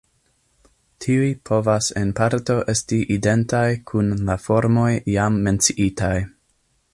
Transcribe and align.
Tiuj 1.05 1.27
povas 1.49 1.89
en 2.01 2.13
parto 2.19 2.55
esti 2.73 2.99
identaj 3.17 3.67
kun 3.93 4.11
la 4.31 4.39
formoj 4.47 4.89
jam 5.19 5.39
menciitaj. 5.49 6.15